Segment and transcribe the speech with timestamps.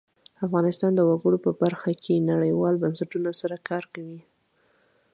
[0.45, 4.21] افغانستان د وګړي په برخه کې نړیوالو بنسټونو سره کار کوي.